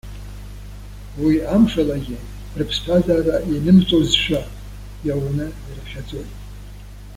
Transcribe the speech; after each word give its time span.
Уи 1.23 1.35
амшалагьы, 1.55 2.17
рыԥсҭазаара 2.57 3.35
инымҵәозшәа 3.53 4.41
иауны 5.05 5.45
ирыԥхьаӡоит. 5.67 6.31